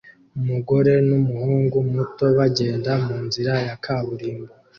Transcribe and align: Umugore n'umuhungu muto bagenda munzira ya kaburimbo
Umugore 0.39 0.93
n'umuhungu 1.07 1.75
muto 1.91 2.25
bagenda 2.37 2.91
munzira 3.05 3.53
ya 3.67 3.75
kaburimbo 3.83 4.51